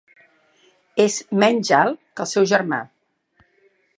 [1.03, 2.83] És menys alt que el seu germà.